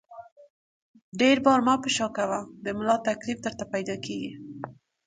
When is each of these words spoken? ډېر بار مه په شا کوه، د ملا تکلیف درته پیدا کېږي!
ډېر 1.19 1.37
بار 1.45 1.59
مه 1.67 1.75
په 1.83 1.89
شا 1.95 2.07
کوه، 2.15 2.39
د 2.63 2.65
ملا 2.77 2.95
تکلیف 3.07 3.37
درته 3.45 3.63
پیدا 3.73 3.95
کېږي! 4.05 4.31